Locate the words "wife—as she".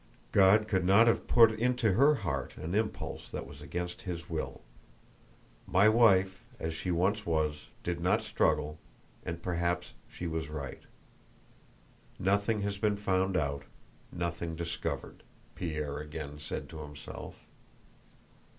5.89-6.89